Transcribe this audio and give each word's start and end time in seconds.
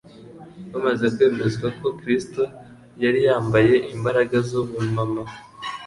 Bamaze 0.71 1.05
kwemezwa 1.15 1.67
ko 1.79 1.87
Kristo 1.99 2.41
yari 3.03 3.19
yambaye 3.27 3.75
imbaraga 3.95 4.35
z'ubumana, 4.47 5.21